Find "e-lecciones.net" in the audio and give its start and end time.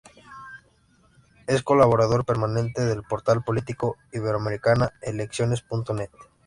4.99-6.09